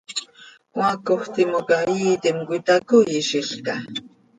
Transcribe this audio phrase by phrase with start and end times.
[0.71, 3.75] ¿Cmaacoj timoca iiitim cöitacoiizilca?